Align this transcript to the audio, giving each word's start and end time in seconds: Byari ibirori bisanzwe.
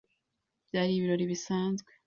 Byari 0.67 0.91
ibirori 0.95 1.25
bisanzwe. 1.31 1.89